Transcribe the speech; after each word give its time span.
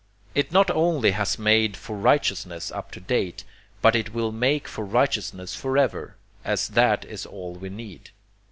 It 0.33 0.51
not 0.51 0.71
only 0.71 1.11
has 1.11 1.37
made 1.37 1.77
for 1.77 1.95
righteousness 1.95 2.71
up 2.71 2.89
to 2.93 2.99
date, 2.99 3.43
but 3.83 3.95
it 3.95 4.15
will 4.15 4.31
make 4.31 4.67
for 4.67 4.83
righteousness 4.83 5.53
forever; 5.55 6.15
and 6.43 6.57
that 6.71 7.05
is 7.05 7.27
all 7.27 7.53
we 7.53 7.69
need. 7.69 8.09